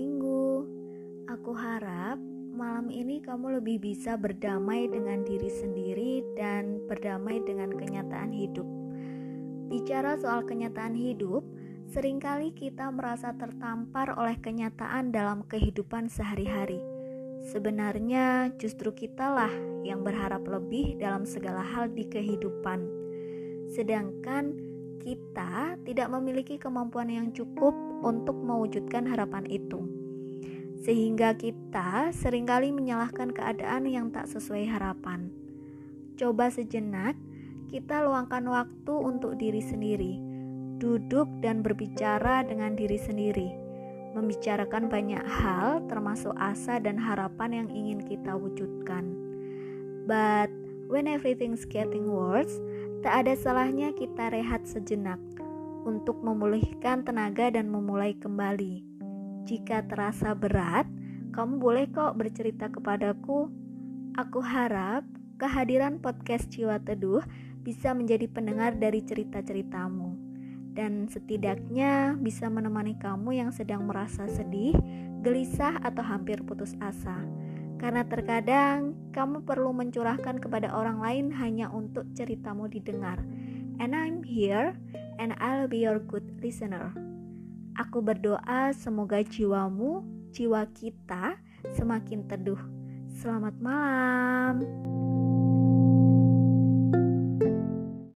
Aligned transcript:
minggu. 0.00 0.64
Aku 1.28 1.52
harap 1.52 2.16
malam 2.56 2.88
ini 2.88 3.20
kamu 3.20 3.60
lebih 3.60 3.84
bisa 3.84 4.16
berdamai 4.16 4.88
dengan 4.88 5.20
diri 5.28 5.52
sendiri 5.52 6.24
dan 6.40 6.80
berdamai 6.88 7.44
dengan 7.44 7.68
kenyataan 7.76 8.32
hidup. 8.32 8.64
Bicara 9.68 10.16
soal 10.16 10.48
kenyataan 10.48 10.96
hidup, 10.96 11.44
sering 11.92 12.16
kali 12.18 12.50
kita 12.56 12.88
merasa 12.90 13.36
tertampar 13.36 14.16
oleh 14.16 14.40
kenyataan 14.40 15.12
dalam 15.12 15.44
kehidupan 15.46 16.08
sehari-hari. 16.08 16.80
Sebenarnya, 17.52 18.56
justru 18.56 18.92
kitalah 18.96 19.52
yang 19.84 20.00
berharap 20.00 20.44
lebih 20.48 20.96
dalam 20.96 21.28
segala 21.28 21.62
hal 21.62 21.92
di 21.92 22.04
kehidupan, 22.08 22.84
sedangkan 23.72 24.69
kita 25.00 25.80
tidak 25.82 26.08
memiliki 26.12 26.60
kemampuan 26.60 27.08
yang 27.08 27.32
cukup 27.32 27.72
untuk 28.04 28.36
mewujudkan 28.36 29.08
harapan 29.08 29.48
itu 29.48 30.00
sehingga 30.80 31.36
kita 31.36 32.08
sering 32.16 32.48
kali 32.48 32.72
menyalahkan 32.72 33.36
keadaan 33.36 33.84
yang 33.84 34.08
tak 34.08 34.24
sesuai 34.32 34.64
harapan. 34.64 35.28
Coba 36.16 36.48
sejenak, 36.48 37.16
kita 37.68 38.00
luangkan 38.04 38.44
waktu 38.48 38.94
untuk 38.96 39.36
diri 39.36 39.60
sendiri, 39.60 40.16
duduk 40.80 41.28
dan 41.44 41.60
berbicara 41.60 42.44
dengan 42.48 42.72
diri 42.76 42.96
sendiri, 42.96 43.48
membicarakan 44.16 44.88
banyak 44.88 45.20
hal, 45.20 45.84
termasuk 45.86 46.32
asa 46.40 46.80
dan 46.80 46.96
harapan 46.96 47.64
yang 47.64 47.68
ingin 47.68 48.00
kita 48.00 48.32
wujudkan. 48.32 49.12
But 50.08 50.48
when 50.88 51.04
everything's 51.04 51.68
getting 51.68 52.08
worse, 52.08 52.56
tak 53.00 53.24
ada 53.24 53.32
salahnya 53.32 53.96
kita 53.96 54.28
rehat 54.28 54.68
sejenak 54.68 55.16
untuk 55.88 56.20
memulihkan 56.20 57.00
tenaga 57.00 57.48
dan 57.48 57.72
memulai 57.72 58.12
kembali. 58.12 58.84
Jika 59.48 59.88
terasa 59.88 60.36
berat, 60.36 60.84
kamu 61.32 61.56
boleh 61.56 61.88
kok 61.88 62.20
bercerita 62.20 62.68
kepadaku. 62.68 63.48
Aku 64.20 64.44
harap 64.44 65.08
kehadiran 65.40 65.96
podcast 65.96 66.52
Jiwa 66.52 66.76
Teduh 66.84 67.24
bisa 67.64 67.96
menjadi 67.96 68.28
pendengar 68.28 68.76
dari 68.76 69.00
cerita-ceritamu 69.00 70.30
dan 70.76 71.08
setidaknya 71.08 72.20
bisa 72.20 72.46
menemani 72.52 73.00
kamu 73.00 73.40
yang 73.40 73.50
sedang 73.50 73.88
merasa 73.88 74.28
sedih, 74.28 74.76
gelisah, 75.24 75.80
atau 75.82 76.04
hampir 76.04 76.44
putus 76.44 76.76
asa. 76.84 77.16
Karena 77.80 78.04
terkadang 78.04 78.92
kamu 79.16 79.48
perlu 79.48 79.72
mencurahkan 79.72 80.36
kepada 80.36 80.68
orang 80.76 81.00
lain 81.00 81.26
hanya 81.32 81.72
untuk 81.72 82.04
ceritamu 82.12 82.68
didengar. 82.68 83.16
And 83.80 83.96
I'm 83.96 84.20
here 84.20 84.76
and 85.16 85.32
I'll 85.40 85.64
be 85.64 85.88
your 85.88 85.96
good 85.96 86.28
listener. 86.44 86.92
Aku 87.80 88.04
berdoa 88.04 88.76
semoga 88.76 89.24
jiwamu, 89.24 90.04
jiwa 90.36 90.68
kita 90.76 91.40
semakin 91.72 92.28
teduh. 92.28 92.60
Selamat 93.08 93.56
malam. 93.56 94.60